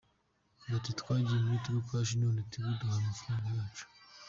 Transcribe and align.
Bati 0.71 0.91
“twagiye 0.99 1.39
muri 1.43 1.63
Tigo 1.63 1.81
cash 1.89 2.11
none 2.21 2.39
Tigo 2.49 2.67
niduhe 2.69 2.95
amafaranga 3.01 3.47
yacu” 3.57 3.85